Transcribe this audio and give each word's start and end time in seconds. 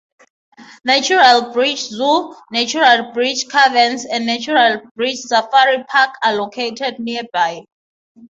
Natural 0.83 1.53
Bridge 1.53 1.81
Zoo, 1.83 2.33
Natural 2.51 3.11
Bridge 3.13 3.47
Caverns 3.47 4.03
and 4.05 4.25
Natural 4.25 4.81
Bridge 4.95 5.19
Safari 5.19 5.83
Park 5.87 6.15
are 6.23 6.33
located 6.33 6.97
nearby. 6.97 7.61